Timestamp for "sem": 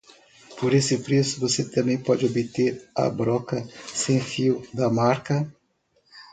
3.93-4.19